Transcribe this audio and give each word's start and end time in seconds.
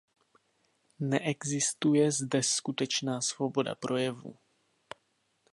Neexistuje 0.99 2.11
zde 2.11 2.43
skutečná 2.43 3.21
svoboda 3.21 3.75
projevu. 3.75 4.35